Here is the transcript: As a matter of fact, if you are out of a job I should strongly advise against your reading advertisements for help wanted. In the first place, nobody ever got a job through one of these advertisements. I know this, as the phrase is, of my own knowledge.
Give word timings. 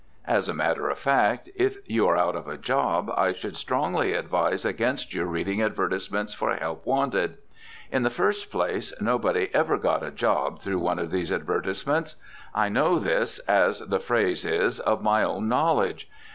As 0.25 0.49
a 0.49 0.53
matter 0.55 0.89
of 0.89 0.97
fact, 0.97 1.51
if 1.55 1.77
you 1.87 2.07
are 2.07 2.17
out 2.17 2.35
of 2.35 2.47
a 2.47 2.57
job 2.57 3.11
I 3.15 3.33
should 3.33 3.55
strongly 3.55 4.13
advise 4.15 4.65
against 4.65 5.13
your 5.13 5.27
reading 5.27 5.61
advertisements 5.61 6.33
for 6.33 6.55
help 6.55 6.87
wanted. 6.87 7.37
In 7.91 8.01
the 8.01 8.09
first 8.09 8.49
place, 8.49 8.95
nobody 8.99 9.51
ever 9.53 9.77
got 9.77 10.01
a 10.01 10.09
job 10.09 10.59
through 10.59 10.79
one 10.79 10.97
of 10.97 11.11
these 11.11 11.31
advertisements. 11.31 12.15
I 12.55 12.67
know 12.67 12.97
this, 12.97 13.37
as 13.47 13.77
the 13.81 13.99
phrase 13.99 14.43
is, 14.43 14.79
of 14.79 15.03
my 15.03 15.21
own 15.23 15.47
knowledge. 15.47 16.09